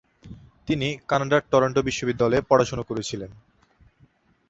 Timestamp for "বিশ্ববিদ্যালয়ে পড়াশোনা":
1.81-2.83